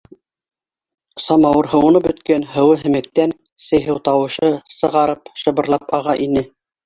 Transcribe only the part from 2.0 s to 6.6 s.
бөткән, һыуы һемәктән сей һыу тауышы сығарып шыбырлап аға ине.